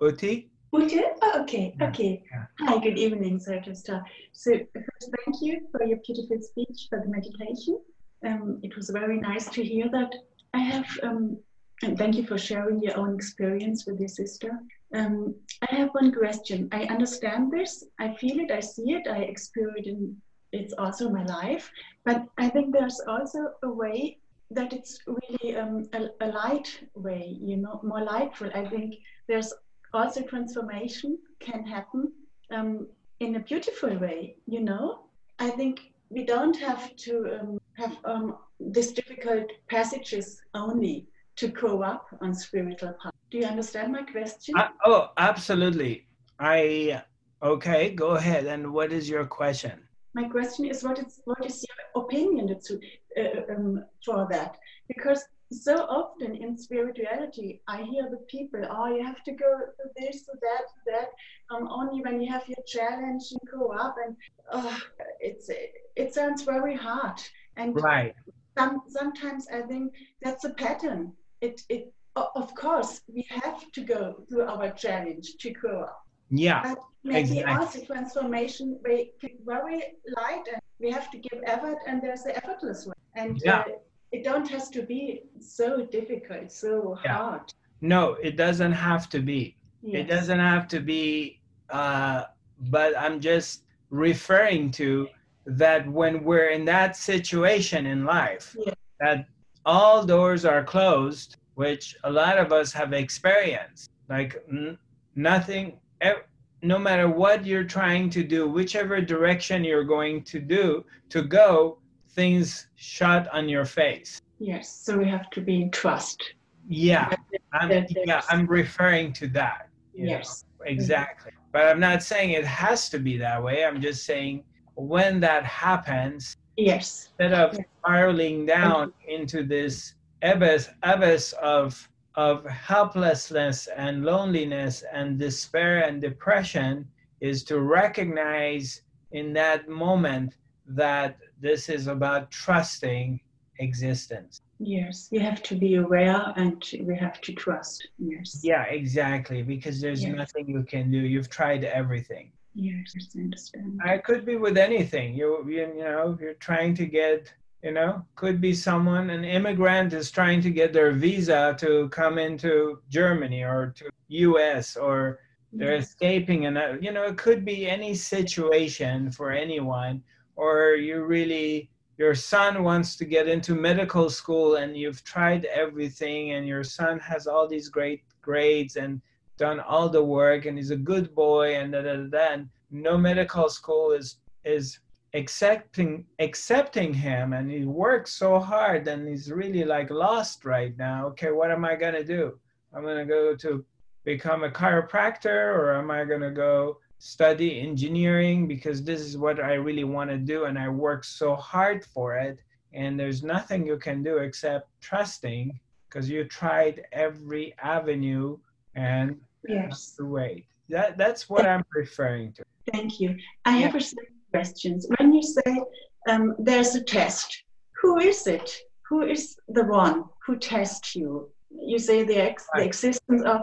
[0.00, 0.50] Uti.
[0.72, 1.02] Uti.
[1.22, 1.74] Oh, okay.
[1.82, 2.22] Okay.
[2.30, 2.44] Yeah.
[2.60, 2.78] Hi.
[2.78, 4.04] Good evening, Zarathustra.
[4.32, 7.80] So first, thank you for your beautiful speech for the meditation.
[8.24, 10.12] Um, it was very nice to hear that
[10.56, 11.36] I have, um,
[11.82, 14.50] and thank you for sharing your own experience with your sister.
[14.94, 15.34] Um,
[15.68, 16.70] I have one question.
[16.72, 20.16] I understand this, I feel it, I see it, I experience
[20.52, 21.70] it, it's also my life.
[22.06, 24.16] But I think there's also a way
[24.50, 28.48] that it's really um, a, a, light way, you know, more lightful.
[28.54, 28.94] I think
[29.28, 29.52] there's
[29.92, 32.12] also transformation can happen
[32.50, 32.86] um,
[33.20, 35.00] in a beautiful way, you know.
[35.38, 41.82] I think we don't have to um, have um, these difficult passages only to grow
[41.82, 43.12] up on spiritual path.
[43.30, 44.54] Do you understand my question?
[44.56, 46.06] Uh, oh, absolutely.
[46.38, 47.02] I
[47.42, 47.90] okay.
[47.90, 48.46] Go ahead.
[48.46, 49.82] And what is your question?
[50.14, 52.80] My question is, what is what is your opinion to,
[53.18, 54.56] uh, um, for that?
[54.88, 59.90] Because so often in spirituality, I hear the people, oh, you have to go to
[59.96, 61.08] this, to that, to that.
[61.54, 64.16] Um, only when you have your challenge, you go up, and
[64.50, 64.78] uh,
[65.20, 65.48] it's
[65.94, 67.20] it sounds very hard.
[67.56, 68.14] And right.
[68.58, 69.92] Some, sometimes I think
[70.22, 71.12] that's a pattern.
[71.40, 76.02] It it of course we have to go through our challenge to grow up.
[76.30, 76.62] Yeah.
[76.62, 77.54] But maybe exactly.
[77.54, 79.12] also transformation very
[79.44, 79.82] very
[80.16, 82.94] light, and we have to give effort, and there's the effortless way.
[83.14, 83.60] And yeah.
[83.60, 83.64] Uh,
[84.12, 87.14] it don't has to be so difficult, so Yeah.
[87.16, 87.52] hard.
[87.80, 89.56] No, it doesn't have to be.
[89.82, 91.40] It doesn't have to be,
[91.70, 92.24] uh,
[92.58, 95.08] but I'm just referring to
[95.44, 98.56] that when we're in that situation in life,
[98.98, 99.26] that
[99.64, 103.90] all doors are closed, which a lot of us have experienced.
[104.08, 104.76] Like n-
[105.14, 106.24] nothing, ev-
[106.62, 111.78] no matter what you're trying to do, whichever direction you're going to do to go,
[112.20, 114.20] things shut on your face.
[114.38, 116.20] Yes, so we have to be in trust.
[116.68, 117.08] Yeah,
[117.52, 119.68] I'm, yeah, I'm referring to that.
[119.94, 120.12] you know.
[120.12, 120.44] Yes.
[120.64, 121.30] Exactly.
[121.52, 123.64] But I'm not saying it has to be that way.
[123.64, 124.42] I'm just saying
[124.74, 127.08] when that happens, Yes.
[127.20, 127.66] instead of Yes.
[127.78, 136.88] spiraling down into this abyss, abyss of of helplessness and loneliness and despair and depression
[137.20, 138.80] is to recognize
[139.12, 140.34] in that moment
[140.68, 143.20] that this is about trusting
[143.58, 144.40] existence.
[144.58, 145.08] Yes.
[145.12, 147.86] We have to be aware and we have to trust.
[147.98, 148.40] Yes.
[148.42, 149.42] Yeah, exactly.
[149.42, 150.14] Because there's Yes.
[150.16, 150.98] nothing you can do.
[150.98, 152.32] You've tried everything.
[152.54, 153.80] Yes, I understand.
[153.84, 155.14] I could be with anything.
[155.14, 159.92] You, you you know, you're trying to get, you know, could be someone, an immigrant
[159.92, 164.74] is trying to get their visa to come into Germany or to U.S.
[164.76, 165.18] or
[165.52, 165.88] they're Yes.
[165.88, 170.02] escaping, and uh, you know, it could be any situation for anyone.
[170.36, 176.32] Or you really, your son wants to get into medical school, and you've tried everything,
[176.32, 179.00] and your son has all these great grades and
[179.36, 182.36] done all the work and he's a good boy and da, da, da,
[182.70, 184.78] no medical school is is
[185.14, 191.06] accepting accepting him and he works so hard and he's really like lost right now.
[191.06, 192.38] Okay what am i going to do?
[192.74, 193.64] I'm going to go to
[194.04, 199.38] become a chiropractor or am i going to go study engineering because this is what
[199.40, 202.38] i really want to do and i work so hard for it
[202.72, 208.36] and there's nothing you can do except trusting because you tried every avenue
[208.74, 209.16] and
[209.48, 209.94] Yes.
[209.96, 210.44] to wait.
[210.68, 212.42] That that's what I'm referring to.
[212.72, 213.16] Thank you.
[213.44, 214.88] I have a second questions.
[214.98, 215.62] When you say
[216.08, 217.44] um, there's a test,
[217.80, 218.50] who is it?
[218.88, 221.30] Who is the one who tests you?
[221.50, 223.40] You say the, ex- the existence of.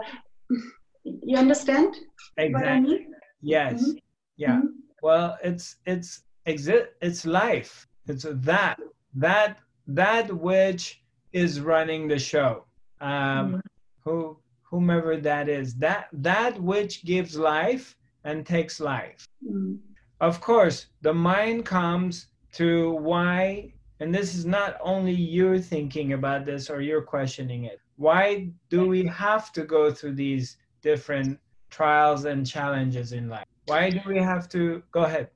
[1.04, 1.96] You understand
[2.36, 2.98] what I Exactly.
[2.98, 3.13] mean?
[3.44, 3.82] Yes.
[3.82, 3.98] Mhm.
[4.36, 4.60] Yeah.
[4.62, 4.68] Mhm.
[5.02, 6.88] Well, it's it's exist.
[7.00, 7.86] It's life.
[8.06, 8.80] It's that
[9.14, 12.64] that that which is running the show.
[13.00, 13.60] Um, Mhm.
[14.04, 15.74] who whomever that is.
[15.76, 19.26] That that which gives life and takes life.
[19.46, 19.78] Mm.
[20.20, 26.44] Of course, the mind comes to why, and this is not only you thinking about
[26.44, 27.78] this or you're questioning it.
[27.96, 31.38] Why do we have to go through these different
[31.78, 33.46] trials and challenges in life?
[33.66, 35.28] Why do we have to go ahead?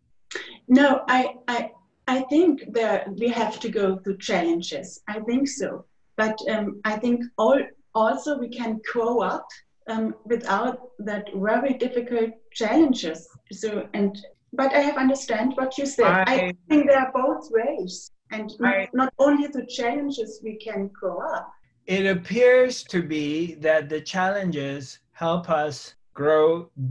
[0.69, 1.71] No, I, I,
[2.07, 5.01] I think that we have to go through challenges.
[5.09, 5.85] I think so.
[6.17, 7.61] But um, I think all,
[7.95, 9.47] also we can grow up
[9.89, 13.29] um, without that very difficult challenges.
[13.53, 14.17] So and
[14.53, 16.07] but I have understand what you said.
[16.07, 20.57] I, I- think there are both ways, and not, I- not only through challenges we
[20.57, 21.51] can grow up.
[21.87, 26.47] It appears to be that the challenges help us grow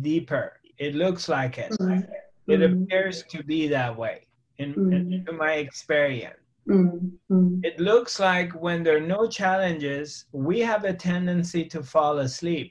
[0.10, 0.46] deeper.
[0.86, 1.72] It looks like it.
[1.82, 2.08] Mm.
[2.54, 2.66] It Mm.
[2.84, 4.18] appears to be that way
[4.62, 5.28] in, Mm.
[5.30, 6.42] in my experience.
[6.70, 7.62] Mm.
[7.70, 10.08] It looks like when there are no challenges,
[10.50, 12.70] we have a tendency to fall asleep.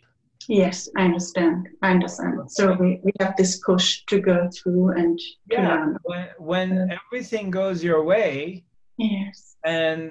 [0.62, 1.58] Yes, I understand.
[1.86, 2.34] I understand.
[2.58, 5.16] So we, we have this push to go through and
[5.50, 5.68] Yeah.
[5.68, 5.88] learn.
[6.10, 8.64] When, when everything goes your way
[8.98, 9.56] Yes.
[9.64, 10.02] and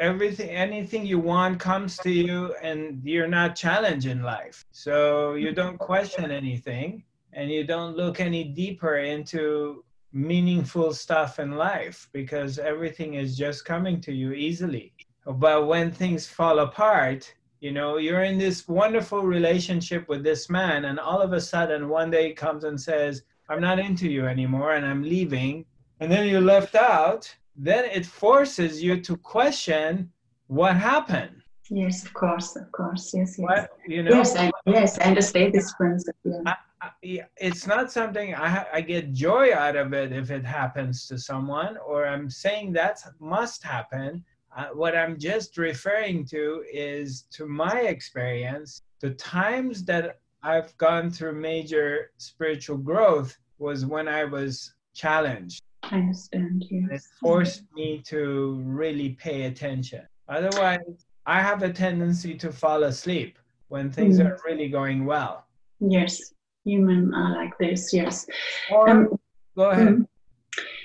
[0.00, 4.64] everything, anything you want comes to you and you're not challenged in life.
[4.72, 11.52] So you don't question anything and you don't look any deeper into meaningful stuff in
[11.52, 14.92] life because everything is just coming to you easily.
[15.26, 20.86] But when things fall apart, you know, you're in this wonderful relationship with this man,
[20.86, 24.26] and all of a sudden, one day he comes and says, I'm not into you
[24.26, 25.66] anymore and I'm leaving.
[26.00, 27.32] And then you're left out,
[27.62, 30.10] then it forces you to question
[30.46, 31.36] what happened.
[31.68, 33.12] Yes, of course, of course.
[33.14, 33.46] Yes, yes.
[33.48, 36.18] What, you know, Yes, I, yes, I understand this concept.
[36.24, 36.40] Yeah.
[36.46, 36.56] I-
[37.02, 41.18] yeah, it's not something I, I get joy out of it if it happens to
[41.18, 44.24] someone, or I'm saying that must happen.
[44.56, 51.10] Uh, what I'm just referring to is to my experience, the times that I've gone
[51.10, 55.62] through major spiritual growth was when I was challenged.
[55.84, 56.64] I understand.
[56.70, 56.90] Yes.
[56.92, 60.02] It forced me to really pay attention.
[60.28, 64.26] Otherwise, I have a tendency to fall asleep when things Mm.
[64.26, 65.46] are really going well.
[65.80, 66.32] Yes.
[66.64, 67.92] Human are like this.
[67.92, 68.26] Yes.
[68.70, 69.18] Or Um,
[69.56, 69.88] go ahead.
[69.88, 70.06] Mm.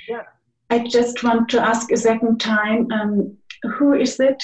[0.08, 0.24] Yeah.
[0.70, 4.42] I just want to ask a second time, um, who is it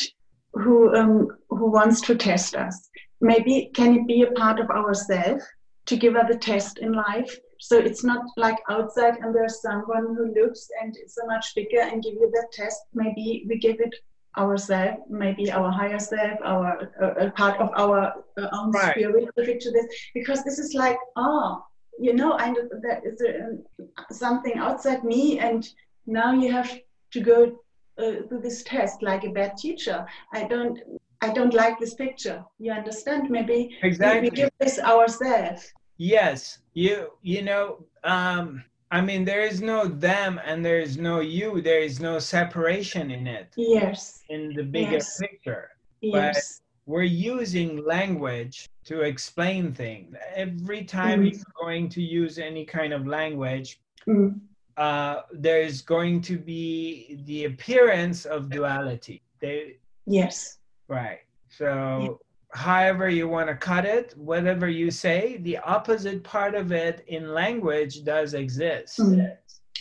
[0.53, 2.89] who um, who wants to test us?
[3.21, 5.43] Maybe can it be a part of ourselves
[5.85, 7.33] to give us a test in life?
[7.67, 11.81] So it's not like outside and there's someone who looks and it's so much bigger
[11.81, 12.79] and give you that test.
[12.93, 13.93] Maybe we give it
[14.37, 17.99] ourselves, maybe our higher self, our a, a part of our
[18.39, 18.93] uh, own Right.
[18.95, 21.63] spirit, give it to this because this is like oh
[21.99, 22.47] you know I
[22.87, 25.61] that is a, something outside me and
[26.07, 26.71] now you have
[27.13, 27.37] to go
[27.99, 30.79] uh, through this test like a bad teacher i don't
[31.21, 34.29] i don't like this picture you understand maybe Exactly.
[34.29, 35.61] we give this ourselves
[36.01, 41.19] Yes, you you know, um, I mean, there is no them and there is no
[41.19, 41.61] you.
[41.61, 45.19] There is no separation in it yes in the bigger Yes.
[45.19, 45.69] picture.
[46.01, 50.15] yes We're using language to explain things.
[50.33, 51.31] Every time Mhm.
[51.33, 53.69] you're going to use any kind of language,
[54.07, 54.41] Mm.
[54.77, 59.21] uh, there's going to be the appearance of duality.
[59.41, 59.77] They,
[60.19, 61.21] yes right.
[61.59, 62.19] So,
[62.53, 67.33] however you want to cut it, whatever you say, the opposite part of it in
[67.33, 68.99] language does exist.
[68.99, 69.37] Mm.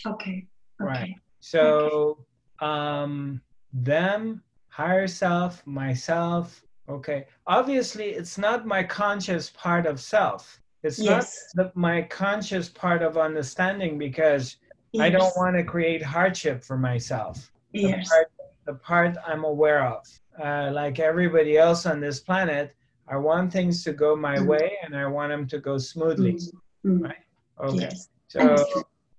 [0.07, 0.47] okay
[0.79, 1.01] Right.
[1.01, 2.25] okay So,
[2.59, 3.41] um,
[3.73, 6.63] them, higher self, myself.
[6.89, 7.25] Okay.
[7.47, 10.59] Obviously, it's not my conscious part of self.
[10.83, 14.57] It's yes not the, my conscious part of understanding because
[14.99, 17.51] I don't want to create hardship for myself.
[17.73, 18.31] The yes part,
[18.65, 20.05] the part I'm aware of.
[20.39, 22.75] Uh, like everybody else on this planet,
[23.07, 24.47] I want things to go my Mhm.
[24.47, 26.33] way and I want them to go smoothly.
[26.33, 26.51] Mm.
[26.85, 27.03] Mm.
[27.03, 27.25] Right.
[27.59, 27.79] Okay.
[27.79, 28.39] yes So,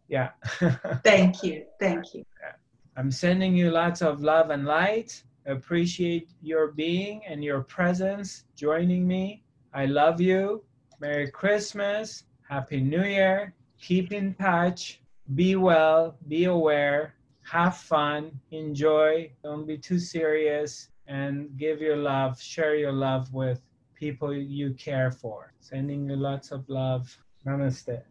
[0.08, 0.30] yeah.
[1.04, 2.24] thank you thank you
[2.96, 5.24] I'm sending you lots of love and light.
[5.46, 9.42] Appreciate your being and your presence joining me.
[9.72, 10.62] I love you.
[11.00, 12.24] Merry Christmas.
[12.46, 13.54] Happy New Year.
[13.80, 15.00] Keep in touch.
[15.34, 16.18] Be well.
[16.28, 17.14] Be aware.
[17.50, 18.38] Have fun.
[18.50, 19.32] Enjoy.
[19.42, 20.90] Don't be too serious.
[21.06, 22.40] And give your love.
[22.40, 23.60] Share your love with
[23.94, 25.52] people you care for.
[25.60, 27.16] Sending you lots of love.
[27.46, 28.02] Namaste.